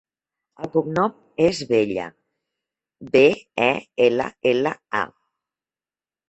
El 0.61 0.69
cognom 0.75 1.11
és 1.47 1.59
Bella: 1.71 2.05
be, 3.17 3.23
e, 3.67 3.69
ela, 4.07 4.27
ela, 4.55 4.75
a. 5.03 5.05